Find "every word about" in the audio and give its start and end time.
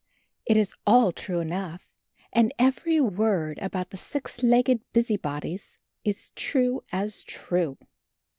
2.57-3.91